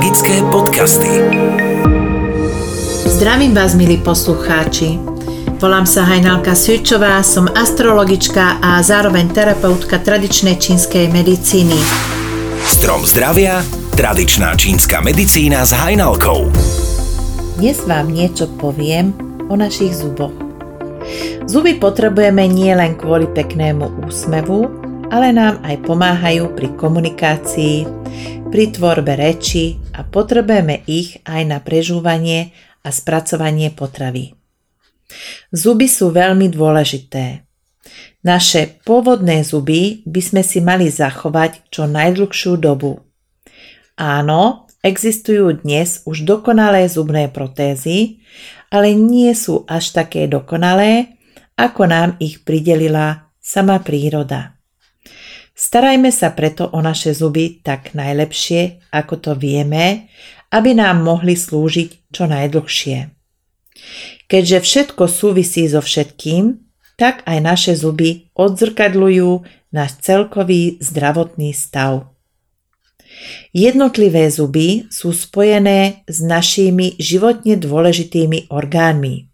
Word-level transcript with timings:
Magické 0.00 0.40
podcasty. 0.48 1.12
Zdravím 3.04 3.52
vás, 3.52 3.76
milí 3.76 4.00
poslucháči. 4.00 4.96
Volám 5.60 5.84
sa 5.84 6.08
Hajnalka 6.08 6.56
Svičová, 6.56 7.20
som 7.20 7.44
astrologička 7.44 8.64
a 8.64 8.80
zároveň 8.80 9.28
terapeutka 9.28 10.00
tradičnej 10.00 10.56
čínskej 10.56 11.12
medicíny. 11.12 11.76
Strom 12.64 13.04
zdravia, 13.04 13.60
tradičná 13.92 14.56
čínska 14.56 15.04
medicína 15.04 15.68
s 15.68 15.76
Hajnalkou. 15.76 16.48
Dnes 17.60 17.84
vám 17.84 18.08
niečo 18.08 18.48
poviem 18.56 19.12
o 19.52 19.54
našich 19.60 20.00
zuboch. 20.00 20.32
Zuby 21.44 21.76
potrebujeme 21.76 22.48
nielen 22.48 22.96
kvôli 22.96 23.28
peknému 23.28 24.08
úsmevu, 24.08 24.64
ale 25.12 25.28
nám 25.28 25.60
aj 25.60 25.76
pomáhajú 25.84 26.56
pri 26.56 26.72
komunikácii, 26.80 28.00
pri 28.50 28.74
tvorbe 28.74 29.14
reči 29.14 29.78
a 29.94 30.02
potrebujeme 30.02 30.82
ich 30.90 31.22
aj 31.22 31.42
na 31.46 31.62
prežúvanie 31.62 32.50
a 32.82 32.90
spracovanie 32.90 33.70
potravy. 33.70 34.34
Zuby 35.54 35.86
sú 35.86 36.10
veľmi 36.10 36.50
dôležité. 36.50 37.46
Naše 38.26 38.82
pôvodné 38.82 39.46
zuby 39.46 40.02
by 40.02 40.20
sme 40.20 40.42
si 40.42 40.58
mali 40.58 40.90
zachovať 40.90 41.70
čo 41.70 41.86
najdlhšiu 41.86 42.58
dobu. 42.58 42.98
Áno, 43.94 44.66
existujú 44.82 45.62
dnes 45.62 46.02
už 46.02 46.26
dokonalé 46.26 46.90
zubné 46.90 47.30
protézy, 47.30 48.18
ale 48.66 48.98
nie 48.98 49.30
sú 49.32 49.62
až 49.70 49.94
také 49.94 50.26
dokonalé, 50.26 51.16
ako 51.54 51.86
nám 51.86 52.18
ich 52.18 52.42
pridelila 52.42 53.30
sama 53.38 53.78
príroda. 53.78 54.59
Starajme 55.70 56.10
sa 56.10 56.34
preto 56.34 56.66
o 56.74 56.82
naše 56.82 57.14
zuby 57.14 57.62
tak 57.62 57.94
najlepšie, 57.94 58.90
ako 58.90 59.14
to 59.22 59.32
vieme, 59.38 60.10
aby 60.50 60.74
nám 60.74 61.06
mohli 61.06 61.38
slúžiť 61.38 62.10
čo 62.10 62.26
najdlhšie. 62.26 63.06
Keďže 64.26 64.58
všetko 64.66 65.06
súvisí 65.06 65.62
so 65.70 65.78
všetkým, 65.78 66.58
tak 66.98 67.22
aj 67.22 67.38
naše 67.38 67.72
zuby 67.78 68.34
odzrkadľujú 68.34 69.30
náš 69.70 70.02
celkový 70.02 70.82
zdravotný 70.82 71.54
stav. 71.54 72.18
Jednotlivé 73.54 74.26
zuby 74.26 74.90
sú 74.90 75.14
spojené 75.14 76.02
s 76.10 76.18
našimi 76.18 76.98
životne 76.98 77.54
dôležitými 77.54 78.50
orgánmi. 78.50 79.30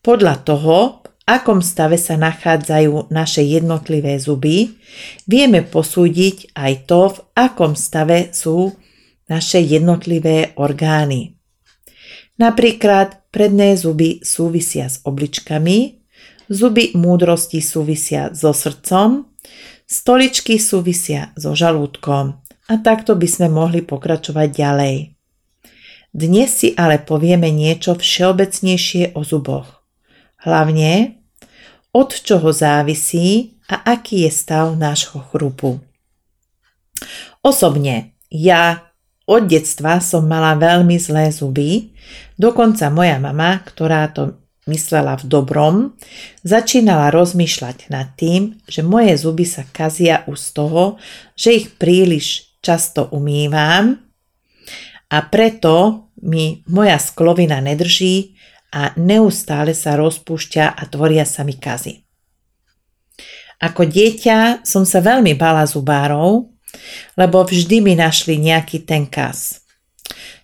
Podľa 0.00 0.34
toho, 0.48 1.01
akom 1.32 1.64
stave 1.64 1.96
sa 1.96 2.20
nachádzajú 2.20 3.08
naše 3.08 3.40
jednotlivé 3.40 4.20
zuby, 4.20 4.76
vieme 5.24 5.64
posúdiť 5.64 6.52
aj 6.52 6.72
to, 6.84 7.00
v 7.08 7.18
akom 7.32 7.72
stave 7.72 8.36
sú 8.36 8.76
naše 9.32 9.64
jednotlivé 9.64 10.52
orgány. 10.60 11.40
Napríklad 12.36 13.32
predné 13.32 13.80
zuby 13.80 14.20
súvisia 14.20 14.92
s 14.92 15.00
obličkami, 15.08 16.04
zuby 16.52 16.92
múdrosti 16.92 17.64
súvisia 17.64 18.36
so 18.36 18.52
srdcom, 18.52 19.24
stoličky 19.88 20.60
súvisia 20.60 21.32
so 21.38 21.56
žalúdkom 21.56 22.40
a 22.68 22.74
takto 22.80 23.16
by 23.16 23.28
sme 23.28 23.48
mohli 23.48 23.80
pokračovať 23.80 24.48
ďalej. 24.52 24.96
Dnes 26.12 26.50
si 26.52 26.76
ale 26.76 27.00
povieme 27.00 27.48
niečo 27.48 27.96
všeobecnejšie 27.96 29.16
o 29.16 29.24
zuboch. 29.24 29.80
Hlavne, 30.44 31.21
od 31.92 32.10
čoho 32.12 32.52
závisí 32.52 33.60
a 33.68 33.92
aký 33.92 34.24
je 34.28 34.32
stav 34.32 34.76
nášho 34.76 35.20
chrupu. 35.32 35.80
Osobne, 37.44 38.16
ja 38.32 38.92
od 39.28 39.46
detstva 39.46 40.02
som 40.02 40.26
mala 40.26 40.58
veľmi 40.58 40.98
zlé 40.98 41.30
zuby, 41.30 41.94
dokonca 42.36 42.90
moja 42.90 43.16
mama, 43.22 43.62
ktorá 43.62 44.10
to 44.10 44.42
myslela 44.66 45.18
v 45.18 45.24
dobrom, 45.26 45.74
začínala 46.46 47.10
rozmýšľať 47.10 47.90
nad 47.90 48.14
tým, 48.14 48.62
že 48.66 48.86
moje 48.86 49.18
zuby 49.18 49.42
sa 49.42 49.66
kazia 49.66 50.22
už 50.30 50.38
z 50.38 50.48
toho, 50.54 50.82
že 51.34 51.50
ich 51.54 51.66
príliš 51.74 52.58
často 52.62 53.10
umývam 53.10 53.98
a 55.10 55.18
preto 55.26 56.06
mi 56.22 56.62
moja 56.70 57.02
sklovina 57.02 57.58
nedrží 57.58 58.38
a 58.72 58.96
neustále 58.96 59.76
sa 59.76 59.94
rozpúšťa 60.00 60.72
a 60.72 60.82
tvoria 60.88 61.28
sa 61.28 61.44
mi 61.44 61.60
kazy. 61.60 62.00
Ako 63.62 63.86
dieťa 63.86 64.66
som 64.66 64.82
sa 64.82 64.98
veľmi 64.98 65.38
bala 65.38 65.62
zubárov, 65.68 66.50
lebo 67.14 67.44
vždy 67.46 67.84
mi 67.84 67.94
našli 67.94 68.40
nejaký 68.40 68.82
ten 68.82 69.06
kaz. 69.06 69.62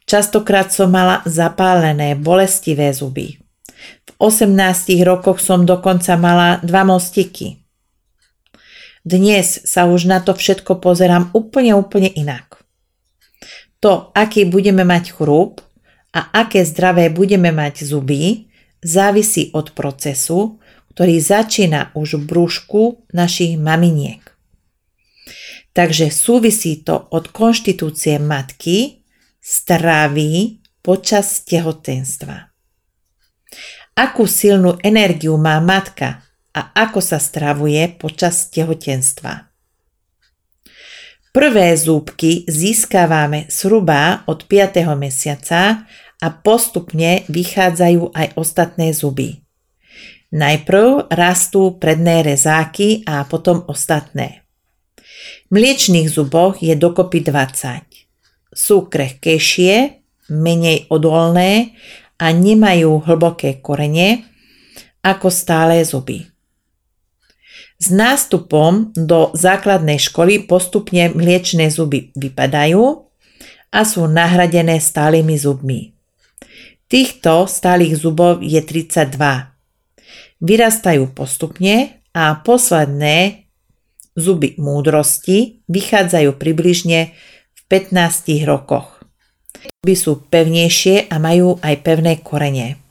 Častokrát 0.07 0.71
som 0.71 0.93
mala 0.93 1.25
zapálené, 1.27 2.15
bolestivé 2.15 2.95
zuby. 2.95 3.41
V 4.07 4.11
18 4.23 5.03
rokoch 5.05 5.43
som 5.43 5.67
dokonca 5.67 6.15
mala 6.15 6.63
dva 6.63 6.87
mostiky. 6.87 7.61
Dnes 9.05 9.65
sa 9.65 9.89
už 9.89 10.05
na 10.09 10.21
to 10.21 10.37
všetko 10.37 10.79
pozerám 10.85 11.33
úplne, 11.33 11.75
úplne 11.75 12.13
inak. 12.13 12.61
To, 13.79 14.11
aký 14.15 14.47
budeme 14.49 14.83
mať 14.83 15.15
chrup, 15.15 15.63
a 16.15 16.21
aké 16.33 16.65
zdravé 16.65 17.13
budeme 17.13 17.53
mať 17.53 17.85
zuby, 17.85 18.49
závisí 18.81 19.51
od 19.53 19.77
procesu, 19.77 20.59
ktorý 20.95 21.21
začína 21.23 21.95
už 21.95 22.19
v 22.19 22.23
brúšku 22.27 22.83
našich 23.15 23.55
maminiek. 23.61 24.23
Takže 25.77 26.11
súvisí 26.11 26.83
to 26.83 27.07
od 27.15 27.31
konštitúcie 27.31 28.19
matky, 28.19 29.07
stravy 29.39 30.59
počas 30.83 31.47
tehotenstva. 31.47 32.51
Akú 33.95 34.27
silnú 34.27 34.79
energiu 34.83 35.39
má 35.39 35.59
matka 35.63 36.23
a 36.55 36.75
ako 36.75 36.99
sa 36.99 37.23
stravuje 37.23 37.95
počas 37.95 38.51
tehotenstva. 38.51 39.48
Prvé 41.29 41.77
zúbky 41.77 42.49
získávame 42.49 43.53
zhruba 43.53 44.25
od 44.25 44.49
5. 44.49 44.81
mesiaca 44.97 45.85
a 46.17 46.27
postupne 46.33 47.29
vychádzajú 47.29 48.17
aj 48.17 48.27
ostatné 48.41 48.97
zuby. 48.97 49.45
Najprv 50.33 51.13
rastú 51.13 51.77
predné 51.77 52.25
rezáky 52.25 53.05
a 53.05 53.29
potom 53.29 53.61
ostatné. 53.69 54.49
Mliečných 55.53 56.09
zuboch 56.09 56.65
je 56.65 56.73
dokopy 56.73 57.21
20. 57.21 57.85
Sú 58.49 58.89
krehkejšie, 58.89 60.01
menej 60.33 60.89
odolné 60.89 61.77
a 62.17 62.33
nemajú 62.33 63.05
hlboké 63.05 63.61
korene 63.61 64.25
ako 65.05 65.29
stále 65.29 65.85
zuby. 65.85 66.25
S 67.79 67.95
nástupom 67.95 68.91
do 68.99 69.31
základnej 69.39 70.03
školy 70.03 70.51
postupne 70.51 71.15
mliečne 71.15 71.71
zuby 71.71 72.11
vypadajú 72.19 73.07
a 73.71 73.81
sú 73.87 74.11
nahradené 74.11 74.83
stálymi 74.83 75.39
zubmi. 75.39 75.95
Týchto 76.91 77.47
stálych 77.47 77.95
zubov 77.95 78.43
je 78.43 78.59
32. 78.59 79.15
Vyrastajú 80.43 81.07
postupne 81.15 82.03
a 82.11 82.35
posledné 82.43 83.47
zuby 84.19 84.59
múdrosti 84.59 85.63
vychádzajú 85.71 86.35
približne 86.35 87.15
v 87.55 87.61
15 87.71 88.43
rokoch. 88.43 88.99
Zuby 89.87 89.95
sú 89.95 90.27
pevnejšie 90.27 91.07
a 91.07 91.23
majú 91.23 91.63
aj 91.63 91.75
pevné 91.87 92.19
korene. 92.27 92.88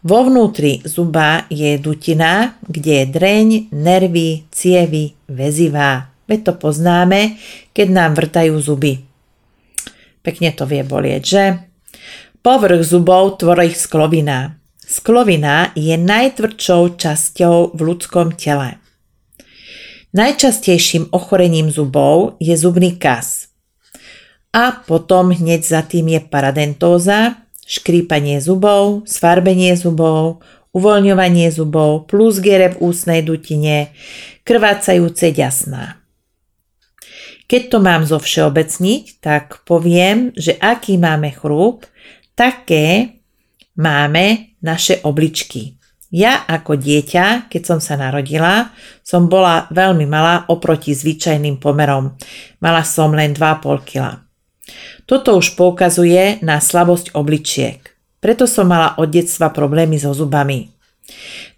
Vo 0.00 0.24
vnútri 0.24 0.80
zuba 0.88 1.44
je 1.52 1.76
dutina, 1.76 2.56
kde 2.64 3.04
je 3.04 3.06
dreň, 3.12 3.48
nervy, 3.68 4.48
cievy, 4.48 5.12
väzivá. 5.28 6.08
Veď 6.24 6.40
to 6.48 6.52
poznáme, 6.56 7.36
keď 7.76 7.86
nám 7.92 8.16
vrtajú 8.16 8.56
zuby. 8.64 9.04
Pekne 10.24 10.56
to 10.56 10.64
vie 10.64 10.80
bolieť, 10.80 11.22
že? 11.24 11.44
Povrch 12.40 12.80
zubov 12.80 13.36
tvorí 13.36 13.76
sklovina. 13.76 14.56
Sklovina 14.80 15.76
je 15.76 15.92
najtvrdšou 16.00 16.96
časťou 16.96 17.76
v 17.76 17.80
ľudskom 17.84 18.40
tele. 18.40 18.80
Najčastejším 20.16 21.12
ochorením 21.12 21.68
zubov 21.68 22.40
je 22.40 22.56
zubný 22.56 22.96
kas. 22.96 23.52
A 24.50 24.80
potom 24.80 25.30
hneď 25.30 25.60
za 25.62 25.84
tým 25.84 26.10
je 26.16 26.20
paradentóza, 26.24 27.39
škrípanie 27.70 28.42
zubov, 28.42 29.06
sfarbenie 29.06 29.78
zubov, 29.78 30.42
uvoľňovanie 30.74 31.46
zubov, 31.54 32.10
plus 32.10 32.42
giere 32.42 32.74
v 32.74 32.90
ústnej 32.90 33.22
dutine, 33.22 33.94
krvácajúce 34.42 35.30
ďasná. 35.30 36.02
Keď 37.46 37.62
to 37.70 37.78
mám 37.78 38.02
zo 38.06 38.18
všeobecniť, 38.18 39.22
tak 39.22 39.62
poviem, 39.66 40.34
že 40.34 40.58
aký 40.58 40.98
máme 40.98 41.30
chrúb, 41.34 41.86
také 42.34 43.18
máme 43.78 44.58
naše 44.62 45.02
obličky. 45.02 45.78
Ja 46.10 46.42
ako 46.46 46.74
dieťa, 46.74 47.46
keď 47.46 47.62
som 47.62 47.78
sa 47.78 47.94
narodila, 47.94 48.74
som 49.06 49.30
bola 49.30 49.70
veľmi 49.70 50.10
malá 50.10 50.46
oproti 50.50 50.90
zvyčajným 50.90 51.62
pomerom. 51.62 52.18
Mala 52.58 52.82
som 52.82 53.14
len 53.14 53.30
2,5 53.30 53.86
kg. 53.86 54.29
Toto 55.04 55.36
už 55.36 55.58
poukazuje 55.58 56.38
na 56.40 56.62
slabosť 56.62 57.16
obličiek. 57.18 57.82
Preto 58.20 58.44
som 58.44 58.68
mala 58.68 58.94
od 59.00 59.08
detstva 59.08 59.50
problémy 59.50 59.96
so 59.96 60.12
zubami. 60.12 60.70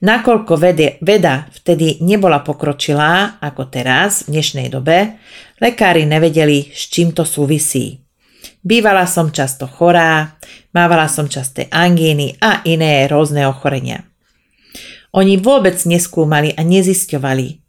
Nakoľko 0.03 0.55
vede, 0.59 0.99
veda 1.05 1.47
vtedy 1.53 2.03
nebola 2.03 2.43
pokročilá 2.43 3.39
ako 3.39 3.69
teraz 3.71 4.27
v 4.27 4.39
dnešnej 4.39 4.73
dobe, 4.73 5.21
lekári 5.63 6.09
nevedeli, 6.09 6.73
s 6.73 6.91
čím 6.91 7.15
to 7.15 7.23
súvisí. 7.23 8.03
Bývala 8.63 9.07
som 9.07 9.31
často 9.31 9.67
chorá, 9.67 10.39
mávala 10.75 11.07
som 11.07 11.31
časté 11.31 11.71
angíny 11.71 12.39
a 12.43 12.63
iné 12.67 13.07
rôzne 13.07 13.47
ochorenia. 13.47 14.07
Oni 15.13 15.37
vôbec 15.37 15.77
neskúmali 15.87 16.57
a 16.57 16.63
nezisťovali, 16.65 17.62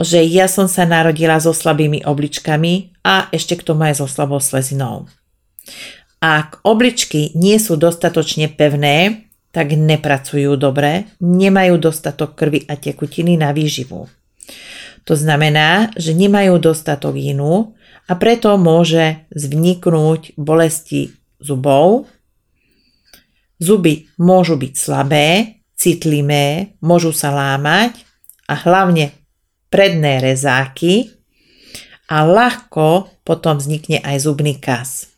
že 0.00 0.26
ja 0.26 0.50
som 0.50 0.66
sa 0.66 0.82
narodila 0.82 1.38
so 1.38 1.54
slabými 1.54 2.02
obličkami 2.02 3.04
a 3.06 3.30
ešte 3.30 3.54
k 3.60 3.66
tomu 3.66 3.86
aj 3.86 4.02
so 4.02 4.06
slabou 4.10 4.42
slezinou. 4.42 5.06
Ak 6.18 6.64
obličky 6.64 7.36
nie 7.36 7.60
sú 7.60 7.76
dostatočne 7.76 8.50
pevné, 8.50 9.28
tak 9.54 9.76
nepracujú 9.78 10.58
dobre, 10.58 11.06
nemajú 11.22 11.78
dostatok 11.78 12.34
krvi 12.34 12.66
a 12.66 12.74
tekutiny 12.74 13.38
na 13.38 13.54
výživu. 13.54 14.10
To 15.04 15.14
znamená, 15.14 15.94
že 15.94 16.16
nemajú 16.16 16.58
dostatok 16.58 17.14
inú 17.14 17.76
a 18.08 18.12
preto 18.16 18.56
môže 18.56 19.28
vzniknúť 19.30 20.34
bolesti 20.34 21.14
zubov. 21.38 22.08
Zuby 23.60 24.10
môžu 24.18 24.58
byť 24.58 24.72
slabé, 24.74 25.60
citlivé, 25.76 26.74
môžu 26.80 27.12
sa 27.12 27.30
lámať 27.30 28.00
a 28.48 28.58
hlavne 28.58 29.12
predné 29.74 30.22
rezáky 30.22 31.10
a 32.06 32.22
ľahko 32.22 33.10
potom 33.26 33.58
vznikne 33.58 33.98
aj 33.98 34.22
zubný 34.22 34.54
kas. 34.62 35.10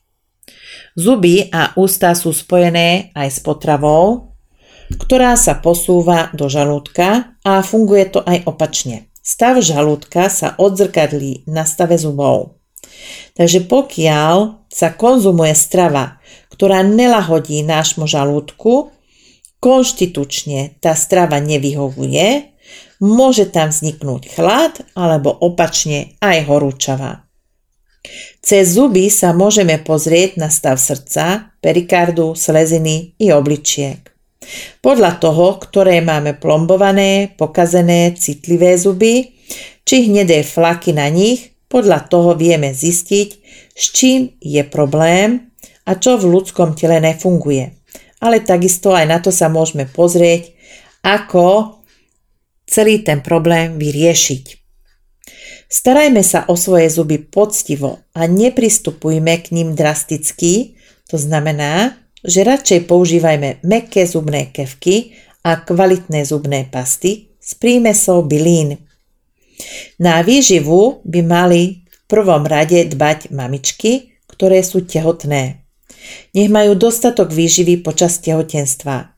Zuby 0.97 1.53
a 1.53 1.77
ústa 1.77 2.17
sú 2.17 2.33
spojené 2.33 3.13
aj 3.13 3.29
s 3.37 3.39
potravou, 3.45 4.33
ktorá 4.97 5.37
sa 5.37 5.61
posúva 5.61 6.33
do 6.33 6.49
žalúdka 6.49 7.37
a 7.45 7.61
funguje 7.61 8.09
to 8.09 8.25
aj 8.25 8.49
opačne. 8.49 9.13
Stav 9.21 9.61
žalúdka 9.61 10.33
sa 10.33 10.57
odzrkadlí 10.57 11.45
na 11.53 11.69
stave 11.69 12.01
zubov. 12.01 12.57
Takže 13.37 13.69
pokiaľ 13.69 14.65
sa 14.73 14.97
konzumuje 14.97 15.53
strava, 15.53 16.17
ktorá 16.49 16.81
nelahodí 16.81 17.61
nášmu 17.61 18.09
žalúdku, 18.09 18.89
konštitučne 19.61 20.81
tá 20.81 20.97
strava 20.97 21.43
nevyhovuje, 21.45 22.56
môže 23.03 23.51
tam 23.53 23.71
vzniknúť 23.71 24.33
chlad 24.33 24.75
alebo 24.97 25.33
opačne 25.33 26.17
aj 26.23 26.49
horúčava. 26.49 27.27
Cez 28.39 28.79
zuby 28.79 29.11
sa 29.11 29.35
môžeme 29.35 29.83
pozrieť 29.83 30.39
na 30.39 30.47
stav 30.47 30.79
srdca, 30.79 31.51
perikardu, 31.59 32.39
sleziny 32.39 33.19
i 33.19 33.35
obličiek. 33.35 33.99
Podľa 34.79 35.19
toho, 35.19 35.59
ktoré 35.59 35.99
máme 35.99 36.39
plombované, 36.39 37.35
pokazené, 37.35 38.15
citlivé 38.15 38.79
zuby, 38.79 39.35
či 39.83 40.07
hnedé 40.07 40.47
flaky 40.47 40.95
na 40.95 41.11
nich, 41.11 41.59
podľa 41.67 42.07
toho 42.07 42.39
vieme 42.39 42.71
zistiť, 42.71 43.29
s 43.75 43.85
čím 43.91 44.39
je 44.39 44.63
problém 44.63 45.51
a 45.83 45.99
čo 45.99 46.15
v 46.15 46.31
ľudskom 46.31 46.79
tele 46.79 47.03
nefunguje. 47.03 47.75
Ale 48.23 48.47
takisto 48.47 48.95
aj 48.95 49.07
na 49.11 49.19
to 49.19 49.35
sa 49.35 49.51
môžeme 49.51 49.91
pozrieť, 49.91 50.55
ako 51.03 51.76
celý 52.67 53.07
ten 53.07 53.23
problém 53.23 53.79
vyriešiť. 53.79 54.45
Starajme 55.67 56.23
sa 56.23 56.47
o 56.47 56.55
svoje 56.55 56.87
zuby 56.91 57.19
poctivo 57.19 58.07
a 58.15 58.31
nepristupujme 58.31 59.35
k 59.43 59.51
ním 59.51 59.75
drasticky, 59.75 60.79
to 61.11 61.19
znamená, 61.19 61.99
že 62.23 62.47
radšej 62.47 62.87
používajme 62.87 63.63
meké 63.67 64.07
zubné 64.07 64.51
kevky 64.55 65.15
a 65.43 65.63
kvalitné 65.63 66.27
zubné 66.27 66.67
pasty 66.71 67.35
s 67.39 67.55
prímesou 67.59 68.27
bylín. 68.27 68.83
Na 69.99 70.23
výživu 70.23 71.03
by 71.07 71.21
mali 71.23 71.87
v 71.87 71.99
prvom 72.07 72.47
rade 72.47 72.83
dbať 72.87 73.31
mamičky, 73.35 74.19
ktoré 74.31 74.63
sú 74.63 74.87
tehotné. 74.87 75.67
Nech 76.35 76.51
majú 76.51 76.79
dostatok 76.79 77.35
výživy 77.35 77.83
počas 77.83 78.23
tehotenstva. 78.23 79.16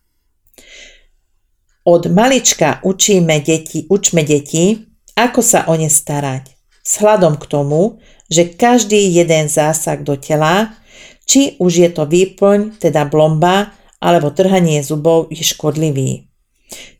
Od 1.89 2.05
malička 2.13 2.85
učíme 2.85 3.41
deti, 3.41 3.89
učme 3.89 4.21
deti, 4.21 4.77
ako 5.17 5.41
sa 5.41 5.65
o 5.73 5.75
ne 5.77 5.89
starať. 5.89 6.53
Vzhľadom 6.85 7.41
k 7.41 7.49
tomu, 7.49 7.97
že 8.29 8.45
každý 8.45 9.09
jeden 9.09 9.49
zásah 9.49 9.97
do 10.05 10.21
tela, 10.21 10.77
či 11.25 11.57
už 11.57 11.73
je 11.81 11.89
to 11.89 12.05
výplň, 12.05 12.77
teda 12.77 13.09
blomba, 13.09 13.73
alebo 14.05 14.29
trhanie 14.29 14.85
zubov 14.85 15.33
je 15.33 15.41
škodlivý. 15.41 16.29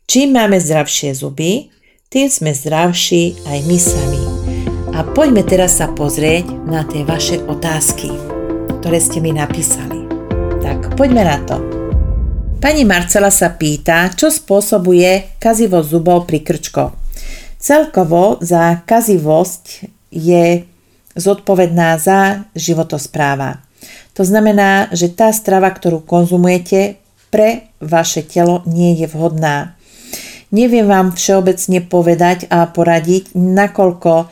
Čím 0.09 0.33
máme 0.33 0.57
zdravšie 0.57 1.13
zuby, 1.13 1.69
tým 2.09 2.25
sme 2.25 2.49
zdravší 2.57 3.45
aj 3.45 3.59
my 3.69 3.77
sami. 3.77 4.23
A 4.97 5.05
poďme 5.05 5.45
teraz 5.45 5.77
sa 5.77 5.93
pozrieť 5.93 6.49
na 6.65 6.81
tie 6.81 7.05
vaše 7.05 7.37
otázky, 7.45 8.09
ktoré 8.81 8.97
ste 8.97 9.21
mi 9.21 9.37
napísali. 9.37 10.09
Tak 10.65 10.97
poďme 10.97 11.29
na 11.29 11.37
to. 11.45 11.78
Pani 12.59 12.83
Marcela 12.83 13.31
sa 13.31 13.55
pýta, 13.55 14.11
čo 14.11 14.27
spôsobuje 14.27 15.39
kazivo 15.39 15.79
zubov 15.79 16.27
pri 16.27 16.43
krčkoch. 16.43 16.91
Celkovo 17.55 18.35
za 18.43 18.83
kazivosť 18.83 19.87
je 20.11 20.67
zodpovedná 21.15 21.95
za 21.95 22.51
životospráva. 22.59 23.63
To 24.11 24.27
znamená, 24.27 24.91
že 24.91 25.07
tá 25.07 25.31
strava, 25.31 25.71
ktorú 25.71 26.03
konzumujete, 26.03 26.99
pre 27.31 27.71
vaše 27.79 28.27
telo 28.27 28.59
nie 28.67 28.91
je 28.99 29.07
vhodná. 29.07 29.79
Neviem 30.51 30.83
vám 30.83 31.15
všeobecne 31.15 31.79
povedať 31.87 32.43
a 32.51 32.67
poradiť, 32.67 33.39
nakoľko 33.39 34.27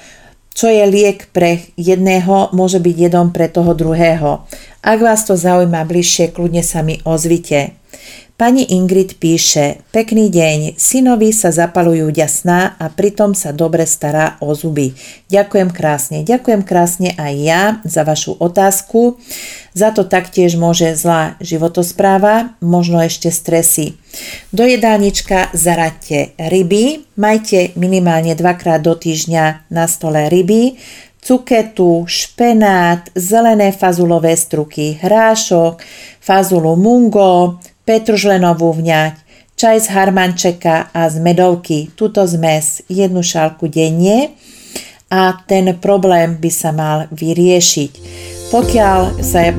čo 0.57 0.68
je 0.74 0.83
liek 0.89 1.29
pre 1.31 1.69
jedného, 1.77 2.50
môže 2.50 2.81
byť 2.81 2.95
jedom 2.97 3.29
pre 3.29 3.45
toho 3.45 3.77
druhého. 3.77 4.41
Ak 4.81 5.00
vás 5.00 5.21
to 5.24 5.38
zaujíma 5.38 5.85
bližšie, 5.85 6.33
kľudne 6.33 6.65
sa 6.65 6.81
mi 6.81 6.97
ozvite. 7.06 7.76
Pani 8.38 8.69
Ingrid 8.69 9.18
píše, 9.18 9.81
pekný 9.89 10.30
deň, 10.30 10.78
synovi 10.78 11.34
sa 11.34 11.50
zapalujú 11.50 12.13
ďasná 12.13 12.78
a 12.78 12.86
pritom 12.86 13.34
sa 13.34 13.50
dobre 13.50 13.89
stará 13.89 14.38
o 14.45 14.54
zuby. 14.54 14.94
Ďakujem 15.34 15.74
krásne, 15.74 16.22
ďakujem 16.22 16.62
krásne 16.62 17.18
aj 17.18 17.34
ja 17.34 17.62
za 17.81 18.06
vašu 18.06 18.38
otázku. 18.38 19.18
Za 19.74 19.89
to 19.89 20.06
taktiež 20.06 20.54
môže 20.54 20.94
zlá 20.94 21.34
životospráva, 21.41 22.53
možno 22.62 23.01
ešte 23.01 23.34
stresy. 23.34 23.98
Do 24.53 24.70
jedálnička 24.70 25.50
zaraďte 25.58 26.38
ryby, 26.38 27.10
majte 27.17 27.74
minimálne 27.74 28.38
dvakrát 28.38 28.86
do 28.86 28.94
týždňa 28.94 29.65
na 29.74 29.89
stole 29.89 30.29
ryby, 30.29 30.77
cuketu, 31.25 32.06
špenát, 32.06 33.10
zelené 33.17 33.74
fazulové 33.74 34.38
struky, 34.38 35.01
hrášok, 35.01 35.82
fazulu 36.22 36.77
mungo, 36.77 37.58
petržlenovú 37.88 38.75
vňať, 38.75 39.15
čaj 39.56 39.77
z 39.79 39.88
harmančeka 39.96 40.91
a 40.91 41.08
z 41.08 41.24
medovky, 41.24 41.88
túto 41.96 42.27
zmes 42.27 42.84
jednu 42.91 43.24
šálku 43.24 43.72
denne 43.72 44.36
a 45.08 45.39
ten 45.48 45.72
problém 45.79 46.36
by 46.36 46.51
sa 46.51 46.75
mal 46.75 47.08
vyriešiť. 47.15 47.91
Pokiaľ, 48.51 49.24
sa, 49.24 49.56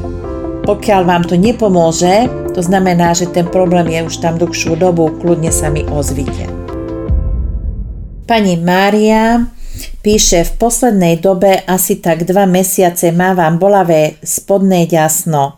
pokiaľ 0.69 1.01
vám 1.09 1.25
to 1.25 1.41
nepomôže, 1.41 2.29
to 2.53 2.61
znamená, 2.61 3.17
že 3.17 3.33
ten 3.33 3.49
problém 3.49 3.89
je 3.89 4.01
už 4.05 4.17
tam 4.21 4.37
dlhšiu 4.37 4.77
dobu, 4.77 5.09
kľudne 5.19 5.49
sa 5.49 5.73
mi 5.73 5.89
ozvite. 5.89 6.45
Pani 8.29 8.61
Mária 8.61 9.49
píše, 10.05 10.45
v 10.45 10.53
poslednej 10.61 11.17
dobe 11.17 11.65
asi 11.65 11.97
tak 11.97 12.29
dva 12.29 12.45
mesiace 12.45 13.09
mávam 13.09 13.57
bolavé 13.57 14.21
spodné 14.21 14.85
ďasno. 14.85 15.57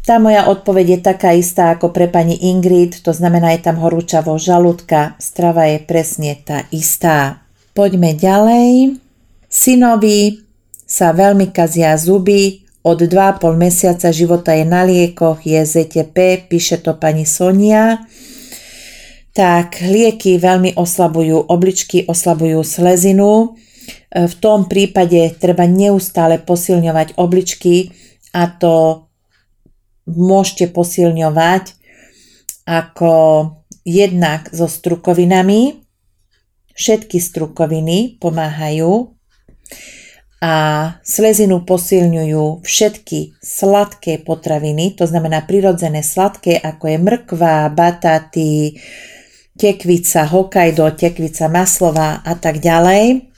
Tá 0.00 0.16
moja 0.16 0.48
odpoveď 0.48 0.86
je 0.96 1.00
taká 1.04 1.36
istá 1.36 1.76
ako 1.76 1.92
pre 1.92 2.08
pani 2.08 2.34
Ingrid, 2.48 3.04
to 3.04 3.12
znamená 3.12 3.52
je 3.52 3.68
tam 3.68 3.76
horúčavo 3.78 4.32
žalúdka, 4.40 5.14
strava 5.20 5.68
je 5.68 5.78
presne 5.84 6.40
tá 6.40 6.64
istá. 6.72 7.44
Poďme 7.76 8.16
ďalej. 8.16 8.96
Synovi 9.46 10.40
sa 10.88 11.12
veľmi 11.12 11.52
kazia 11.52 11.94
zuby, 12.00 12.64
od 12.80 12.96
2,5 13.04 13.60
mesiaca 13.60 14.08
života 14.08 14.56
je 14.56 14.64
na 14.64 14.88
liekoch, 14.88 15.44
je 15.44 15.60
ZTP, 15.60 16.48
píše 16.48 16.80
to 16.80 16.96
pani 16.96 17.28
Sonia. 17.28 18.00
Tak 19.36 19.84
lieky 19.84 20.40
veľmi 20.40 20.80
oslabujú 20.80 21.44
obličky, 21.44 22.08
oslabujú 22.08 22.64
slezinu. 22.64 23.52
V 24.10 24.34
tom 24.40 24.64
prípade 24.64 25.36
treba 25.36 25.68
neustále 25.68 26.40
posilňovať 26.40 27.20
obličky 27.20 27.92
a 28.32 28.48
to 28.48 29.06
môžete 30.14 30.74
posilňovať 30.74 31.78
ako 32.66 33.12
jednak 33.86 34.50
so 34.52 34.68
strukovinami. 34.70 35.82
Všetky 36.74 37.20
strukoviny 37.20 38.18
pomáhajú. 38.22 39.14
a 40.40 40.54
slezinu 41.04 41.68
posilňujú 41.68 42.64
všetky 42.64 43.36
sladké 43.44 44.24
potraviny, 44.24 44.96
to 44.96 45.04
znamená 45.04 45.44
prirodzené 45.44 46.00
sladké, 46.00 46.56
ako 46.56 46.84
je 46.88 46.96
mrkva, 46.96 47.68
bataty, 47.68 48.80
tekvica 49.60 50.24
Hokkaido, 50.24 50.88
tekvica 50.96 51.52
maslová 51.52 52.24
a 52.24 52.32
tak 52.40 52.64
ďalej. 52.64 53.29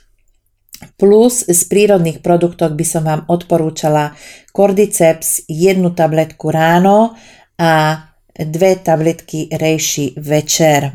Plus 0.97 1.45
z 1.45 1.61
prírodných 1.69 2.19
produktov 2.19 2.73
by 2.77 2.85
som 2.87 3.03
vám 3.05 3.21
odporúčala 3.29 4.15
Cordyceps, 4.51 5.47
jednu 5.49 5.91
tabletku 5.91 6.49
ráno 6.49 7.15
a 7.59 8.03
dve 8.33 8.79
tabletky 8.81 9.49
rejši 9.53 10.17
večer. 10.17 10.93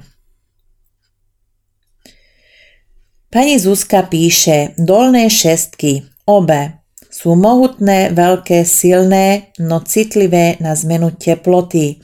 Pani 3.28 3.60
Zuzka 3.60 4.08
píše, 4.08 4.72
dolné 4.80 5.28
šestky, 5.28 6.00
obe, 6.24 6.80
sú 7.08 7.36
mohutné, 7.36 8.12
veľké, 8.12 8.64
silné, 8.64 9.52
no 9.60 9.80
citlivé 9.80 10.56
na 10.60 10.76
zmenu 10.76 11.12
teploty. 11.12 12.00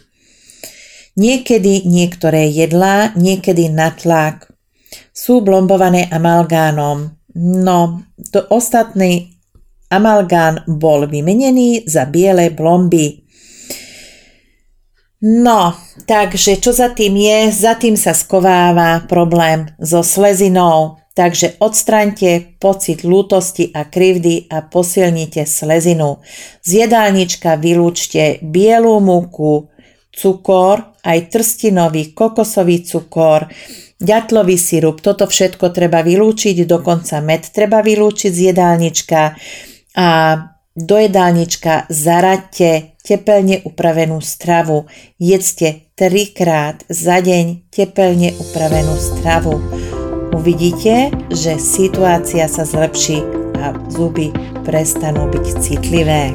Niekedy 1.14 1.86
niektoré 1.86 2.50
jedlá, 2.50 3.14
niekedy 3.14 3.70
na 3.70 3.92
tlak. 3.94 4.50
Sú 5.14 5.40
blombované 5.40 6.10
amalgánom. 6.10 7.14
No, 7.34 8.06
to 8.30 8.46
ostatný 8.54 9.34
amalgán 9.90 10.62
bol 10.70 11.06
vymenený 11.10 11.82
za 11.86 12.06
biele 12.06 12.50
blomby. 12.54 13.26
No, 15.24 15.72
takže 16.04 16.60
čo 16.60 16.70
za 16.70 16.92
tým 16.92 17.16
je? 17.16 17.48
Za 17.50 17.74
tým 17.80 17.96
sa 17.96 18.12
skováva 18.12 19.02
problém 19.08 19.66
so 19.80 20.04
slezinou. 20.04 21.00
Takže 21.14 21.62
odstraňte 21.62 22.58
pocit 22.58 23.06
lútosti 23.06 23.70
a 23.70 23.86
krivdy 23.86 24.50
a 24.50 24.66
posilnite 24.66 25.46
slezinu. 25.46 26.18
Z 26.58 26.70
jedálnička 26.86 27.54
vylúčte 27.54 28.42
bielú 28.42 28.98
múku, 28.98 29.70
cukor, 30.10 30.98
aj 31.06 31.30
trstinový 31.30 32.10
kokosový 32.18 32.82
cukor, 32.82 33.46
ďatlový 34.04 34.60
sirup. 34.60 35.00
Toto 35.00 35.24
všetko 35.24 35.72
treba 35.72 36.04
vylúčiť, 36.04 36.68
dokonca 36.68 37.24
med 37.24 37.48
treba 37.48 37.80
vylúčiť 37.80 38.30
z 38.30 38.40
jedálnička 38.52 39.20
a 39.96 40.08
do 40.74 40.96
jedálnička 40.98 41.86
zaraďte 41.88 42.98
tepelne 43.00 43.62
upravenú 43.64 44.18
stravu. 44.20 44.90
Jedzte 45.16 45.88
trikrát 45.94 46.82
za 46.90 47.22
deň 47.22 47.70
tepelne 47.70 48.34
upravenú 48.36 48.94
stravu 48.98 49.62
uvidíte, 50.34 51.14
že 51.30 51.56
situácia 51.62 52.50
sa 52.50 52.66
zlepší 52.66 53.22
a 53.62 53.72
zuby 53.88 54.34
prestanú 54.66 55.30
byť 55.30 55.46
citlivé. 55.62 56.34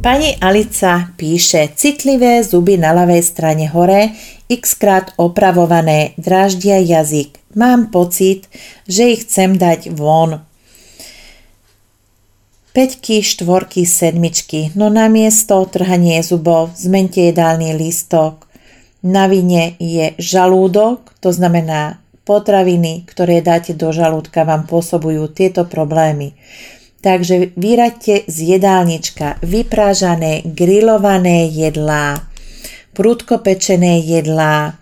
Pani 0.00 0.36
Alica 0.42 1.14
píše, 1.14 1.70
citlivé 1.76 2.42
zuby 2.42 2.80
na 2.80 2.90
ľavej 2.96 3.22
strane 3.22 3.70
hore, 3.70 4.10
x 4.50 4.74
krát 4.74 5.14
opravované, 5.14 6.18
dráždia 6.18 6.82
jazyk. 6.82 7.38
Mám 7.54 7.94
pocit, 7.94 8.50
že 8.90 9.14
ich 9.14 9.22
chcem 9.22 9.54
dať 9.54 9.94
von. 9.94 10.42
Peťky, 12.70 13.22
štvorky, 13.22 13.82
sedmičky, 13.86 14.74
no 14.74 14.90
namiesto 14.90 15.62
trhanie 15.66 16.22
zubov 16.22 16.70
zmente 16.74 17.18
jedálny 17.30 17.74
lístok. 17.74 18.46
Na 19.02 19.26
vine 19.26 19.74
je 19.78 20.14
žalúdok, 20.18 21.14
to 21.18 21.34
znamená 21.34 21.98
potraviny, 22.22 23.02
ktoré 23.10 23.42
dáte 23.42 23.74
do 23.74 23.90
žalúdka, 23.90 24.46
vám 24.46 24.70
pôsobujú 24.70 25.26
tieto 25.34 25.66
problémy. 25.66 26.38
Takže 27.02 27.56
vyraďte 27.58 28.30
z 28.30 28.36
jedálnička 28.54 29.42
vyprážané, 29.42 30.46
grillované 30.46 31.50
jedlá, 31.50 32.29
prudko 32.92 33.38
pečené 33.38 34.00
jedlá, 34.02 34.78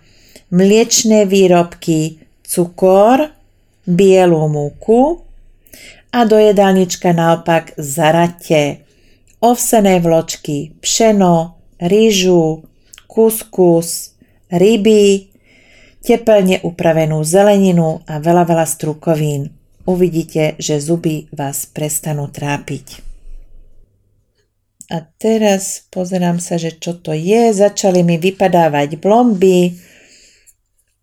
mliečné 0.49 1.25
výrobky, 1.29 2.19
cukor, 2.43 3.29
bielú 3.85 4.45
múku 4.49 5.21
a 6.13 6.25
do 6.25 6.37
jedálnička 6.37 7.13
naopak 7.13 7.73
zaraďte 7.77 8.85
ovsené 9.39 10.01
vločky, 10.03 10.77
pšeno, 10.81 11.55
rýžu, 11.79 12.65
kuskus, 13.07 14.13
ryby, 14.51 15.29
tepelne 16.03 16.59
upravenú 16.65 17.23
zeleninu 17.23 18.03
a 18.05 18.19
veľa 18.19 18.43
veľa 18.45 18.65
strukovín. 18.65 19.53
Uvidíte, 19.89 20.53
že 20.61 20.77
zuby 20.77 21.25
vás 21.33 21.65
prestanú 21.65 22.29
trápiť. 22.29 23.08
A 24.89 25.05
teraz 25.21 25.85
pozerám 25.93 26.41
sa, 26.41 26.57
že 26.57 26.73
čo 26.81 26.97
to 26.97 27.13
je. 27.13 27.53
Začali 27.53 28.01
mi 28.01 28.17
vypadávať 28.17 28.97
blomby 28.97 29.77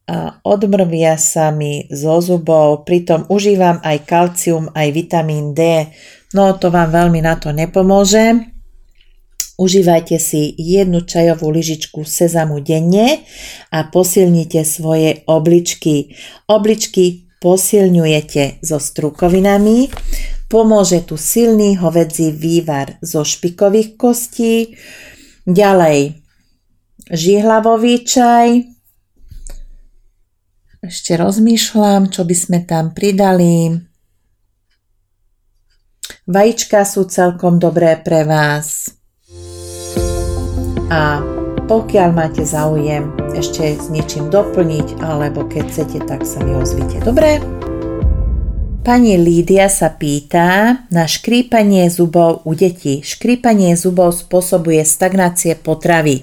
a 0.06 0.42
odmrvia 0.42 1.14
sa 1.18 1.54
mi 1.54 1.86
zo 1.90 2.18
zubov. 2.18 2.82
Pritom 2.82 3.30
užívam 3.30 3.78
aj 3.82 4.06
kalcium, 4.06 4.70
aj 4.74 4.88
vitamín 4.90 5.54
D. 5.54 5.86
No 6.34 6.54
to 6.58 6.74
vám 6.74 6.90
veľmi 6.90 7.22
na 7.22 7.38
to 7.38 7.54
nepomôže. 7.54 8.54
Užívajte 9.56 10.20
si 10.20 10.52
jednu 10.58 11.06
čajovú 11.06 11.48
lyžičku 11.48 12.04
sezamu 12.04 12.60
denne 12.60 13.24
a 13.72 13.88
posilnite 13.88 14.66
svoje 14.68 15.24
obličky. 15.24 16.12
Obličky 16.44 17.26
posilňujete 17.40 18.60
so 18.60 18.76
strukovinami, 18.76 19.88
pomôže 20.46 21.02
tu 21.06 21.18
silný 21.18 21.78
hovedzí 21.78 22.30
vývar 22.30 22.98
zo 23.02 23.26
špikových 23.26 23.98
kostí, 23.98 24.78
ďalej 25.46 26.26
žihlavový 27.10 28.02
čaj, 28.02 28.76
ešte 30.86 31.18
rozmýšľam, 31.18 32.14
čo 32.14 32.22
by 32.22 32.36
sme 32.36 32.58
tam 32.62 32.94
pridali. 32.94 33.74
Vajíčka 36.26 36.86
sú 36.86 37.06
celkom 37.10 37.58
dobré 37.58 37.98
pre 37.98 38.22
vás. 38.22 38.94
A 40.86 41.22
pokiaľ 41.66 42.08
máte 42.14 42.46
záujem 42.46 43.10
ešte 43.34 43.74
s 43.74 43.90
niečím 43.90 44.30
doplniť, 44.30 45.02
alebo 45.02 45.42
keď 45.50 45.64
chcete, 45.66 45.98
tak 46.06 46.22
sa 46.22 46.38
mi 46.46 46.54
ozvite. 46.54 47.02
Dobre? 47.02 47.55
Pani 48.86 49.18
Lídia 49.18 49.66
sa 49.66 49.90
pýta 49.90 50.78
na 50.94 51.10
škrípanie 51.10 51.90
zubov 51.90 52.46
u 52.46 52.54
detí. 52.54 53.02
Škrípanie 53.02 53.74
zubov 53.74 54.14
spôsobuje 54.14 54.78
stagnácie 54.86 55.58
potravy. 55.58 56.22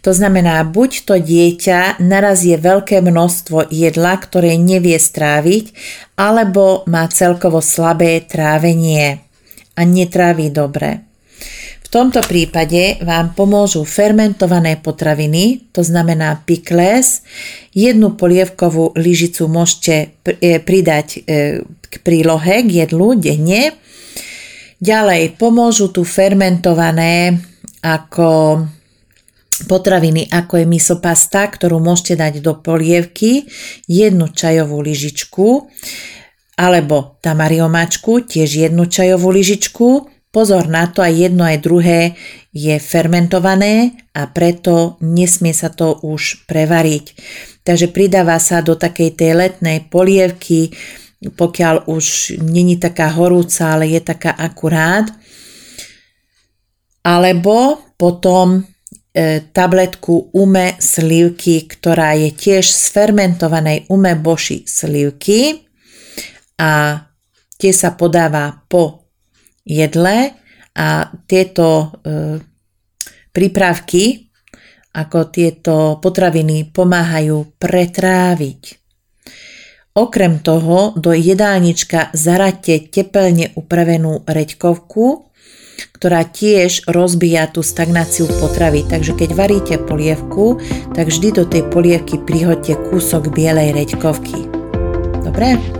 To 0.00 0.16
znamená, 0.16 0.64
buď 0.64 1.04
to 1.04 1.20
dieťa 1.20 2.00
narazie 2.00 2.56
veľké 2.56 3.04
množstvo 3.04 3.68
jedla, 3.68 4.16
ktoré 4.16 4.56
nevie 4.56 4.96
stráviť, 4.96 5.76
alebo 6.16 6.88
má 6.88 7.04
celkovo 7.12 7.60
slabé 7.60 8.24
trávenie 8.24 9.20
a 9.76 9.84
netrávi 9.84 10.48
dobre. 10.48 11.04
V 11.88 11.96
tomto 11.96 12.20
prípade 12.20 13.00
vám 13.00 13.32
pomôžu 13.32 13.80
fermentované 13.80 14.76
potraviny, 14.76 15.72
to 15.72 15.80
znamená 15.80 16.36
pickles. 16.44 17.24
Jednu 17.72 18.12
polievkovú 18.12 18.92
lyžicu 18.92 19.48
môžete 19.48 20.20
e, 20.20 20.60
pridať 20.60 21.24
e, 21.24 21.64
k 21.64 21.94
prílohe, 22.04 22.60
k 22.68 22.84
jedlu 22.84 23.16
denne. 23.16 23.72
Ďalej 24.84 25.40
pomôžu 25.40 25.88
tu 25.88 26.04
fermentované 26.04 27.40
ako 27.80 28.68
potraviny, 29.64 30.28
ako 30.28 30.60
je 30.60 30.66
misopasta, 30.68 31.48
ktorú 31.48 31.80
môžete 31.80 32.20
dať 32.20 32.44
do 32.44 32.60
polievky, 32.60 33.48
jednu 33.88 34.28
čajovú 34.28 34.84
lyžičku, 34.84 35.72
alebo 36.60 37.16
tamariomačku, 37.24 38.28
tiež 38.28 38.68
jednu 38.68 38.84
čajovú 38.92 39.32
lyžičku, 39.32 40.17
Pozor 40.28 40.68
na 40.68 40.84
to, 40.92 41.00
aj 41.00 41.14
jedno, 41.16 41.40
aj 41.48 41.58
druhé 41.64 42.12
je 42.52 42.76
fermentované 42.76 43.96
a 44.12 44.28
preto 44.28 45.00
nesmie 45.00 45.56
sa 45.56 45.72
to 45.72 45.96
už 46.04 46.44
prevariť. 46.44 47.16
Takže 47.64 47.88
pridáva 47.88 48.36
sa 48.36 48.60
do 48.60 48.76
takej 48.76 49.16
tej 49.16 49.32
letnej 49.32 49.88
polievky, 49.88 50.72
pokiaľ 51.18 51.88
už 51.88 52.36
není 52.44 52.76
taká 52.76 53.08
horúca, 53.16 53.72
ale 53.72 53.88
je 53.88 54.00
taká 54.04 54.36
akurát. 54.36 55.08
Alebo 57.00 57.80
potom 57.96 58.60
e, 58.60 59.42
tabletku 59.48 60.36
ume 60.36 60.76
slivky, 60.76 61.64
ktorá 61.64 62.12
je 62.20 62.36
tiež 62.36 62.68
z 62.68 62.84
fermentovanej 62.92 63.88
ume 63.88 64.12
boši 64.12 64.68
slivky 64.68 65.66
a 66.60 67.00
tie 67.58 67.72
sa 67.72 67.96
podáva 67.96 68.62
po 68.70 68.97
jedle 69.68 70.32
a 70.72 71.12
tieto 71.28 71.68
e, 71.68 72.40
prípravky 73.28 74.28
ako 74.96 75.18
tieto 75.30 75.74
potraviny 76.00 76.72
pomáhajú 76.72 77.60
pretráviť. 77.60 78.62
Okrem 79.98 80.42
toho 80.42 80.94
do 80.94 81.10
jedálnička 81.10 82.14
zaraďte 82.14 82.90
tepelne 82.90 83.50
upravenú 83.58 84.22
reďkovku, 84.26 85.28
ktorá 85.94 86.26
tiež 86.26 86.86
rozbíja 86.86 87.50
tú 87.50 87.66
stagnáciu 87.66 88.30
potravy. 88.38 88.86
Takže 88.86 89.14
keď 89.14 89.30
varíte 89.34 89.74
polievku, 89.78 90.58
tak 90.94 91.10
vždy 91.10 91.28
do 91.34 91.44
tej 91.46 91.66
polievky 91.70 92.18
prihoďte 92.22 92.78
kúsok 92.90 93.34
bielej 93.34 93.74
reďkovky. 93.74 94.46
Dobre? 95.22 95.77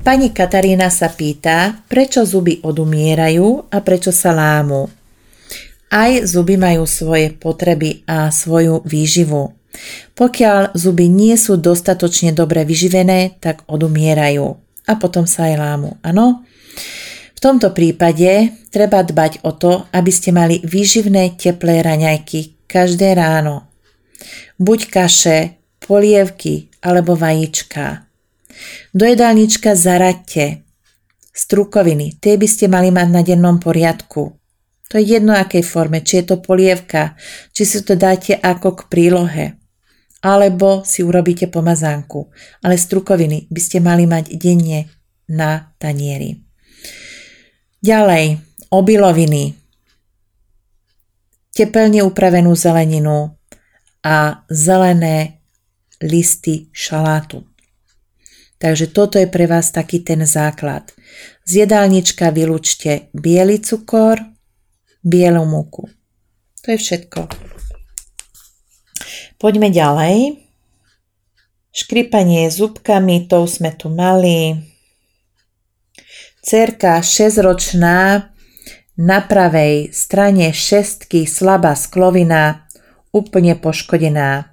Pani 0.00 0.32
Katarína 0.32 0.88
sa 0.88 1.12
pýta, 1.12 1.84
prečo 1.84 2.24
zuby 2.24 2.56
odumierajú 2.64 3.68
a 3.68 3.84
prečo 3.84 4.08
sa 4.08 4.32
lámu. 4.32 4.88
Aj 5.92 6.12
zuby 6.24 6.56
majú 6.56 6.88
svoje 6.88 7.36
potreby 7.36 8.00
a 8.08 8.32
svoju 8.32 8.80
výživu. 8.88 9.52
Pokiaľ 10.16 10.72
zuby 10.72 11.04
nie 11.12 11.36
sú 11.36 11.60
dostatočne 11.60 12.32
dobre 12.32 12.64
vyživené, 12.64 13.36
tak 13.44 13.68
odumierajú 13.68 14.56
a 14.88 14.92
potom 14.96 15.28
sa 15.28 15.52
aj 15.52 15.54
lámu. 15.60 15.90
Áno? 16.00 16.48
V 17.36 17.40
tomto 17.40 17.68
prípade 17.76 18.56
treba 18.72 19.04
dbať 19.04 19.44
o 19.44 19.52
to, 19.52 19.84
aby 19.92 20.08
ste 20.08 20.32
mali 20.32 20.64
výživné 20.64 21.36
teplé 21.36 21.84
raňajky 21.84 22.64
každé 22.64 23.12
ráno. 23.20 23.68
Buď 24.56 24.88
kaše, 24.88 25.60
polievky 25.84 26.72
alebo 26.80 27.12
vajíčka. 27.20 28.09
Do 28.94 29.06
jedálnička 29.06 29.78
zaraďte 29.78 30.64
strukoviny, 31.30 32.18
tie 32.18 32.34
by 32.36 32.48
ste 32.48 32.66
mali 32.66 32.90
mať 32.90 33.08
na 33.08 33.22
dennom 33.22 33.62
poriadku. 33.62 34.36
To 34.90 34.94
je 34.98 35.16
jedno 35.16 35.38
akej 35.38 35.62
forme, 35.62 36.02
či 36.02 36.20
je 36.20 36.34
to 36.34 36.36
polievka, 36.42 37.14
či 37.54 37.62
si 37.62 37.78
to 37.86 37.94
dáte 37.94 38.34
ako 38.34 38.74
k 38.74 38.80
prílohe 38.90 39.46
alebo 40.20 40.84
si 40.84 41.00
urobíte 41.00 41.48
pomazánku. 41.48 42.28
Ale 42.60 42.76
strukoviny 42.76 43.48
by 43.48 43.60
ste 43.60 43.80
mali 43.80 44.04
mať 44.04 44.36
denne 44.36 44.88
na 45.32 45.72
tanieri. 45.80 46.36
Ďalej, 47.80 48.36
obiloviny, 48.68 49.56
tepelne 51.56 52.04
upravenú 52.04 52.52
zeleninu 52.52 53.32
a 54.04 54.44
zelené 54.52 55.40
listy 56.04 56.68
šalátu. 56.72 57.49
Takže 58.60 58.92
toto 58.92 59.16
je 59.16 59.24
pre 59.24 59.48
vás 59.48 59.72
taký 59.72 60.04
ten 60.04 60.20
základ. 60.28 60.92
Z 61.48 61.64
jedálnička 61.64 62.28
vylúčte 62.28 63.08
biely 63.16 63.56
cukor, 63.64 64.20
bielu 65.00 65.40
múku. 65.48 65.88
To 66.60 66.66
je 66.68 66.78
všetko. 66.78 67.20
Poďme 69.40 69.72
ďalej. 69.72 70.44
Škripanie 71.72 72.52
zubkami, 72.52 73.24
to 73.24 73.48
sme 73.48 73.72
tu 73.72 73.88
mali. 73.88 74.60
Cerka 76.44 77.00
6-ročná, 77.00 78.28
na 79.00 79.18
pravej 79.24 79.88
strane 79.96 80.52
šestky 80.52 81.24
slabá 81.24 81.72
sklovina, 81.72 82.68
úplne 83.16 83.56
poškodená. 83.56 84.49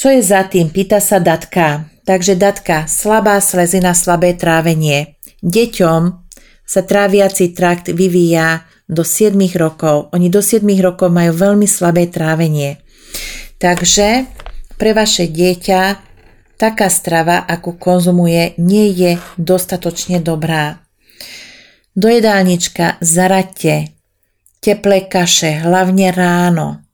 Čo 0.00 0.08
je 0.16 0.24
za 0.24 0.48
tým? 0.48 0.72
Pýta 0.72 0.96
sa 0.96 1.20
datka. 1.20 1.84
Takže 2.08 2.32
datka, 2.32 2.88
slabá 2.88 3.36
slezina, 3.44 3.92
slabé 3.92 4.32
trávenie. 4.32 5.20
Deťom 5.44 6.24
sa 6.64 6.80
tráviaci 6.80 7.52
trakt 7.52 7.92
vyvíja 7.92 8.64
do 8.88 9.04
7 9.04 9.36
rokov. 9.60 10.08
Oni 10.16 10.32
do 10.32 10.40
7 10.40 10.64
rokov 10.80 11.12
majú 11.12 11.36
veľmi 11.36 11.68
slabé 11.68 12.08
trávenie. 12.08 12.80
Takže 13.60 14.24
pre 14.80 14.96
vaše 14.96 15.28
dieťa 15.28 15.80
taká 16.56 16.88
strava, 16.88 17.44
akú 17.44 17.76
konzumuje, 17.76 18.56
nie 18.56 18.88
je 18.96 19.20
dostatočne 19.36 20.24
dobrá. 20.24 20.80
Do 21.92 22.08
jedálnička 22.08 22.96
zaraďte 23.04 23.92
teplé 24.64 25.04
kaše, 25.04 25.60
hlavne 25.60 26.08
ráno. 26.08 26.88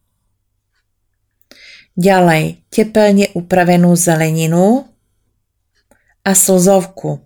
Ďalej, 1.96 2.60
tepelne 2.68 3.32
upravenú 3.32 3.96
zeleninu 3.96 4.84
a 6.20 6.32
slzovku. 6.36 7.24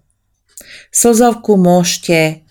Slzovku 0.94 1.58
môžete 1.58 2.46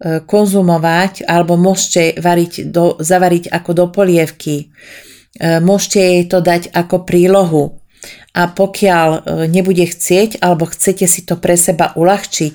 E, 0.00 0.24
konzumovať 0.24 1.28
alebo 1.28 1.60
môžete 1.60 2.16
variť 2.24 2.72
do, 2.72 2.96
zavariť 2.96 3.52
ako 3.52 3.70
do 3.76 3.86
polievky. 3.92 4.72
E, 5.36 5.60
môžete 5.60 6.00
jej 6.00 6.24
to 6.24 6.40
dať 6.40 6.72
ako 6.72 7.04
prílohu. 7.04 7.84
A 8.32 8.48
pokiaľ 8.48 9.08
e, 9.12 9.20
nebude 9.52 9.84
chcieť 9.84 10.40
alebo 10.40 10.64
chcete 10.72 11.04
si 11.04 11.28
to 11.28 11.36
pre 11.36 11.52
seba 11.60 11.92
uľahčiť, 12.00 12.54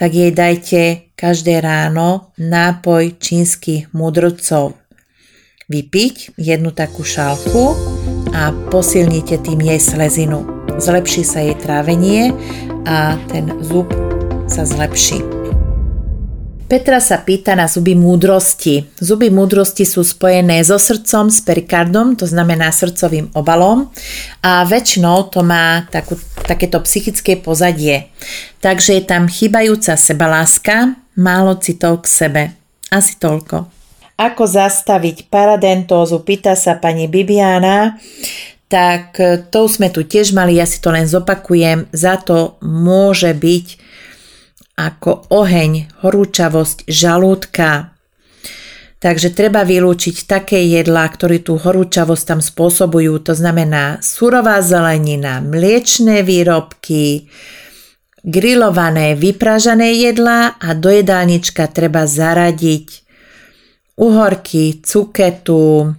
tak 0.00 0.16
jej 0.16 0.32
dajte 0.32 1.12
každé 1.12 1.60
ráno 1.60 2.32
nápoj 2.40 3.20
čínskych 3.20 3.92
mudrcov. 3.92 4.72
Vypiť 5.68 6.40
jednu 6.40 6.72
takú 6.72 7.04
šálku 7.04 7.97
a 8.34 8.54
posilnite 8.70 9.40
tým 9.42 9.60
jej 9.64 9.80
slezinu. 9.80 10.46
Zlepší 10.78 11.26
sa 11.26 11.42
jej 11.42 11.58
trávenie 11.58 12.30
a 12.86 13.18
ten 13.30 13.50
zub 13.64 13.90
sa 14.46 14.62
zlepší. 14.64 15.20
Petra 16.68 17.00
sa 17.00 17.16
pýta 17.24 17.56
na 17.56 17.64
zuby 17.64 17.96
múdrosti. 17.96 18.92
Zuby 19.00 19.32
múdrosti 19.32 19.88
sú 19.88 20.04
spojené 20.04 20.60
so 20.60 20.76
srdcom, 20.76 21.32
s 21.32 21.40
perikardom, 21.40 22.12
to 22.12 22.28
znamená 22.28 22.68
srdcovým 22.68 23.32
obalom 23.32 23.88
a 24.44 24.68
väčšinou 24.68 25.32
to 25.32 25.40
má 25.40 25.88
takú, 25.88 26.20
takéto 26.44 26.76
psychické 26.84 27.40
pozadie. 27.40 28.12
Takže 28.60 29.00
je 29.00 29.02
tam 29.08 29.32
chýbajúca 29.32 29.96
sebaláska, 29.96 30.92
málo 31.16 31.56
citov 31.56 32.04
k 32.04 32.06
sebe. 32.06 32.42
Asi 32.92 33.16
toľko. 33.16 33.77
Ako 34.18 34.50
zastaviť 34.50 35.30
paradentózu, 35.30 36.26
pýta 36.26 36.58
sa 36.58 36.74
pani 36.74 37.06
Bibiana. 37.06 38.02
Tak 38.66 39.16
to 39.54 39.70
sme 39.70 39.94
tu 39.94 40.02
tiež 40.02 40.34
mali, 40.34 40.58
ja 40.58 40.66
si 40.66 40.82
to 40.82 40.90
len 40.90 41.06
zopakujem, 41.06 41.86
za 41.94 42.18
to 42.20 42.58
môže 42.60 43.30
byť 43.32 43.66
ako 44.78 45.30
oheň, 45.30 46.02
horúčavosť 46.02 46.90
žalúdka. 46.90 47.94
Takže 48.98 49.30
treba 49.30 49.62
vylúčiť 49.62 50.26
také 50.26 50.66
jedlá, 50.66 51.06
ktoré 51.06 51.38
tú 51.38 51.54
horúčavosť 51.54 52.24
tam 52.26 52.40
spôsobujú, 52.42 53.22
to 53.22 53.38
znamená 53.38 54.02
surová 54.02 54.58
zelenina, 54.58 55.38
mliečné 55.38 56.26
výrobky, 56.26 57.30
grillované, 58.26 59.14
vypražané 59.14 59.94
jedlá 60.02 60.58
a 60.58 60.74
do 60.74 60.90
jedálnička 60.90 61.70
treba 61.70 62.10
zaradiť 62.10 63.07
uhorky, 63.98 64.78
cuketu, 64.78 65.94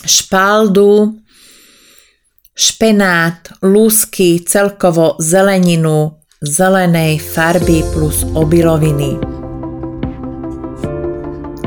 špaldu, 0.00 1.12
špenát, 2.56 3.52
lúsky, 3.60 4.40
celkovo 4.40 5.20
zeleninu, 5.20 6.16
zelenej 6.40 7.20
farby 7.20 7.84
plus 7.92 8.24
obiloviny. 8.32 9.20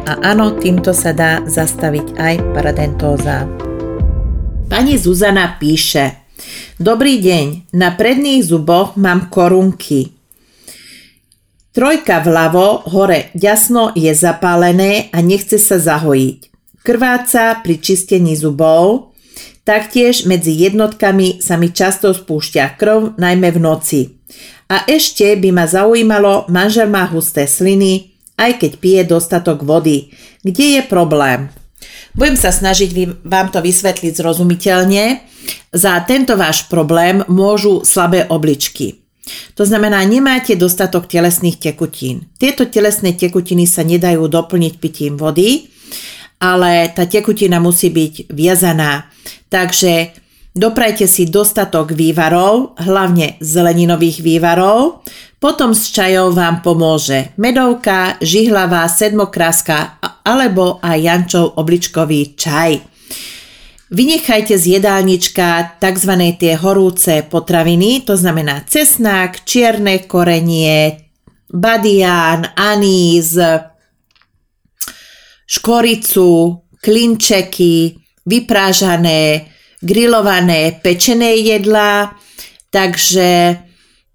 A 0.10 0.34
áno, 0.34 0.58
týmto 0.58 0.90
sa 0.90 1.14
dá 1.14 1.46
zastaviť 1.46 2.18
aj 2.18 2.36
paradentóza. 2.58 3.46
Pani 4.66 4.98
Zuzana 4.98 5.62
píše 5.62 6.26
Dobrý 6.82 7.22
deň, 7.22 7.76
na 7.78 7.94
predných 7.94 8.42
zuboch 8.42 8.98
mám 8.98 9.30
korunky. 9.30 10.19
Trojka 11.70 12.26
vľavo, 12.26 12.90
hore 12.90 13.30
ďasno 13.38 13.94
je 13.94 14.10
zapálené 14.18 15.14
a 15.14 15.22
nechce 15.22 15.62
sa 15.62 15.78
zahojiť. 15.78 16.50
Krváca 16.82 17.62
pri 17.62 17.78
čistení 17.78 18.34
zubov, 18.34 19.14
taktiež 19.62 20.26
medzi 20.26 20.50
jednotkami 20.58 21.46
sa 21.46 21.62
mi 21.62 21.70
často 21.70 22.10
spúšťa 22.10 22.74
krv, 22.74 23.22
najmä 23.22 23.54
v 23.54 23.60
noci. 23.62 24.02
A 24.66 24.90
ešte 24.90 25.38
by 25.38 25.50
ma 25.54 25.70
zaujímalo, 25.70 26.50
manžel 26.50 26.90
má 26.90 27.06
husté 27.06 27.46
sliny, 27.46 28.18
aj 28.42 28.66
keď 28.66 28.72
pije 28.82 29.02
dostatok 29.06 29.62
vody. 29.62 30.10
Kde 30.42 30.80
je 30.80 30.82
problém? 30.90 31.54
Budem 32.18 32.34
sa 32.34 32.50
snažiť 32.50 33.22
vám 33.22 33.54
to 33.54 33.62
vysvetliť 33.62 34.18
zrozumiteľne. 34.18 35.22
Za 35.70 36.02
tento 36.10 36.34
váš 36.34 36.66
problém 36.66 37.22
môžu 37.30 37.86
slabé 37.86 38.26
obličky. 38.26 39.06
To 39.56 39.64
znamená, 39.66 40.04
nemáte 40.06 40.56
dostatok 40.56 41.06
telesných 41.06 41.60
tekutín. 41.60 42.30
Tieto 42.40 42.68
telesné 42.68 43.14
tekutiny 43.18 43.68
sa 43.70 43.82
nedajú 43.84 44.26
doplniť 44.26 44.74
pitím 44.78 45.14
vody, 45.20 45.70
ale 46.40 46.92
tá 46.96 47.10
tekutina 47.10 47.60
musí 47.60 47.92
byť 47.92 48.32
viazaná. 48.32 49.12
Takže 49.52 50.20
Doprajte 50.50 51.06
si 51.06 51.30
dostatok 51.30 51.94
vývarov, 51.94 52.74
hlavne 52.82 53.38
zeleninových 53.38 54.26
vývarov, 54.26 55.06
potom 55.38 55.78
s 55.78 55.94
čajou 55.94 56.34
vám 56.34 56.66
pomôže 56.66 57.32
medovka, 57.38 58.18
žihlavá, 58.18 58.84
sedmokráska 58.90 60.02
alebo 60.26 60.82
aj 60.82 60.98
jančov 61.00 61.54
obličkový 61.54 62.34
čaj. 62.34 62.89
Vynechajte 63.90 64.54
z 64.54 64.78
jedálnička 64.78 65.82
tzv. 65.82 66.14
tie 66.38 66.54
horúce 66.62 67.26
potraviny, 67.26 68.06
to 68.06 68.14
znamená 68.14 68.62
cesnák, 68.70 69.42
čierne 69.42 70.06
korenie, 70.06 71.10
badián, 71.50 72.54
anís, 72.54 73.34
škoricu, 75.50 76.62
klinčeky, 76.78 77.98
vyprážané, 78.30 79.50
grillované, 79.82 80.78
pečené 80.86 81.42
jedlá, 81.42 82.14
takže 82.70 83.58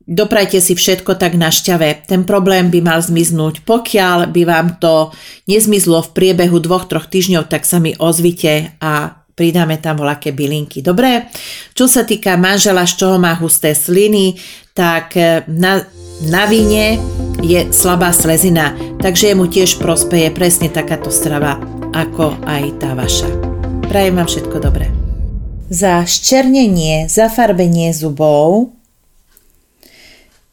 doprajte 0.06 0.62
si 0.62 0.78
všetko 0.78 1.18
tak 1.18 1.34
na 1.34 1.50
šťave. 1.50 2.06
Ten 2.06 2.22
problém 2.22 2.70
by 2.70 2.78
mal 2.78 3.02
zmiznúť. 3.02 3.66
Pokiaľ 3.66 4.30
by 4.30 4.42
vám 4.46 4.78
to 4.78 5.10
nezmizlo 5.50 5.98
v 5.98 6.14
priebehu 6.14 6.62
dvoch, 6.62 6.86
troch 6.86 7.10
týždňov, 7.10 7.50
tak 7.50 7.66
sa 7.66 7.82
mi 7.82 7.98
ozvite 7.98 8.78
a 8.78 9.23
pridáme 9.34 9.82
tam 9.82 9.98
voľaké 9.98 10.30
bylinky. 10.30 10.80
Dobre? 10.80 11.28
Čo 11.74 11.90
sa 11.90 12.06
týka 12.06 12.38
manžela, 12.38 12.86
z 12.86 13.02
čoho 13.02 13.16
má 13.18 13.34
husté 13.38 13.74
sliny, 13.74 14.38
tak 14.74 15.18
e, 15.18 15.42
na, 15.50 15.82
na 16.30 16.46
vine 16.46 16.98
je 17.42 17.70
slabá 17.74 18.14
slezina, 18.14 18.72
takže 19.02 19.34
mu 19.34 19.50
tiež 19.50 19.82
prospeje 19.82 20.30
presne 20.30 20.70
takáto 20.70 21.10
strava, 21.10 21.58
ako 21.92 22.38
aj 22.46 22.64
tá 22.78 22.94
vaša. 22.94 23.28
Prajem 23.90 24.14
vám 24.16 24.28
všetko 24.30 24.56
dobré. 24.62 24.88
Za 25.68 26.06
ščernenie, 26.06 27.10
zafarbenie 27.10 27.90
zubov 27.90 28.74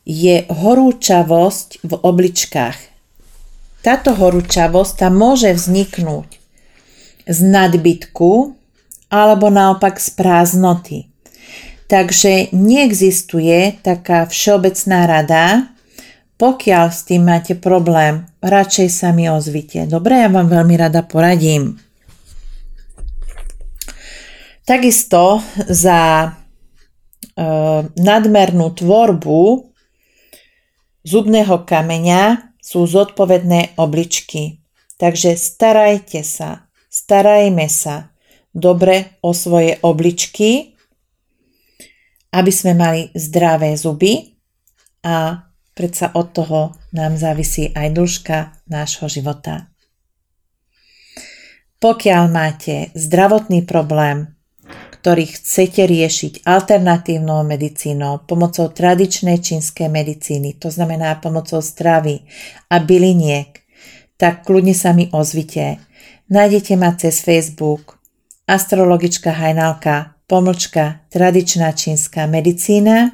je 0.05 0.49
horúčavosť 0.49 1.85
v 1.85 1.93
obličkách. 1.93 2.77
Táto 3.81 4.13
horúčavosť 4.13 4.93
tam 4.97 5.17
môže 5.17 5.53
vzniknúť 5.53 6.29
z 7.25 7.39
nadbytku 7.45 8.60
alebo 9.11 9.51
naopak 9.51 9.99
z 9.99 10.09
prázdnoty. 10.15 11.11
Takže 11.91 12.55
neexistuje 12.55 13.83
taká 13.83 14.23
všeobecná 14.23 14.99
rada, 15.03 15.75
pokiaľ 16.39 16.85
s 16.89 17.03
tým 17.05 17.27
máte 17.27 17.53
problém, 17.53 18.25
radšej 18.39 18.89
sa 18.89 19.11
mi 19.11 19.27
ozvite. 19.27 19.85
Dobre, 19.85 20.23
ja 20.23 20.31
vám 20.31 20.47
veľmi 20.47 20.73
rada 20.79 21.03
poradím. 21.03 21.77
Takisto 24.63 25.43
za 25.67 25.99
e, 26.23 26.29
nadmernú 27.99 28.71
tvorbu 28.71 29.69
zubného 31.03 31.67
kameňa 31.67 32.55
sú 32.63 32.87
zodpovedné 32.87 33.75
obličky. 33.75 34.63
Takže 34.95 35.33
starajte 35.35 36.23
sa, 36.23 36.71
starajme 36.87 37.67
sa 37.67 38.10
dobre 38.53 39.17
o 39.23 39.31
svoje 39.31 39.79
obličky, 39.81 40.75
aby 42.31 42.51
sme 42.51 42.75
mali 42.75 43.11
zdravé 43.11 43.75
zuby 43.75 44.39
a 45.03 45.47
predsa 45.75 46.15
od 46.15 46.31
toho 46.31 46.59
nám 46.95 47.15
závisí 47.19 47.71
aj 47.75 47.87
dĺžka 47.95 48.37
nášho 48.71 49.07
života. 49.11 49.71
Pokiaľ 51.81 52.23
máte 52.29 52.93
zdravotný 52.93 53.65
problém, 53.65 54.37
ktorý 55.01 55.33
chcete 55.33 55.89
riešiť 55.89 56.45
alternatívnou 56.45 57.41
medicínou, 57.41 58.21
pomocou 58.29 58.69
tradičnej 58.69 59.41
čínskej 59.41 59.89
medicíny, 59.89 60.61
to 60.61 60.69
znamená 60.69 61.17
pomocou 61.17 61.57
stravy 61.57 62.21
a 62.69 62.77
byliniek, 62.77 63.65
tak 64.21 64.45
kľudne 64.45 64.77
sa 64.77 64.93
mi 64.93 65.09
ozvite. 65.09 65.81
Nájdete 66.29 66.77
ma 66.77 66.93
cez 66.93 67.17
Facebook, 67.25 67.97
astrologička 68.47 69.31
Hajnalka, 69.31 70.05
pomlčka 70.27 70.95
tradičná 71.09 71.71
čínska 71.71 72.25
medicína 72.25 73.11